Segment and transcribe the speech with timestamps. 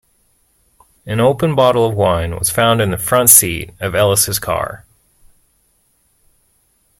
[1.05, 4.83] An open bottle of wine was found in the front seat of Ellis' car.